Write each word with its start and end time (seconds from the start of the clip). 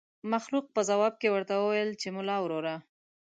مخلوق 0.31 0.65
په 0.75 0.81
ځواب 0.89 1.13
کې 1.21 1.27
ورته 1.33 1.53
وويل 1.57 1.89
چې 2.01 2.07
ملا 2.15 2.37
وروره. 2.41 2.75